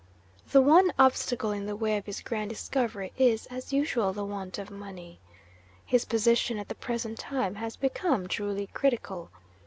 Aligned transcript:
The 0.49 0.63
one 0.63 0.91
obstacle 0.97 1.51
in 1.51 1.67
the 1.67 1.75
way 1.75 1.95
of 1.95 2.07
his 2.07 2.21
grand 2.21 2.49
discovery 2.49 3.13
is, 3.19 3.45
as 3.51 3.71
usual, 3.71 4.13
the 4.13 4.25
want 4.25 4.57
of 4.57 4.71
money. 4.71 5.19
His 5.85 6.05
position 6.05 6.57
at 6.57 6.69
the 6.69 6.73
present 6.73 7.19
time 7.19 7.53
has 7.53 7.75
become 7.75 8.27
truly 8.27 8.65
critical. 8.65 9.29